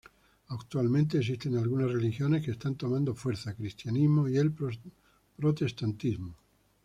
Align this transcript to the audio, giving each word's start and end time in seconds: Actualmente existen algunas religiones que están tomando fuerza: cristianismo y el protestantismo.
Actualmente 0.47 1.19
existen 1.19 1.57
algunas 1.59 1.91
religiones 1.91 2.43
que 2.43 2.49
están 2.49 2.73
tomando 2.73 3.13
fuerza: 3.13 3.53
cristianismo 3.53 4.27
y 4.27 4.35
el 4.37 4.51
protestantismo. 5.37 6.35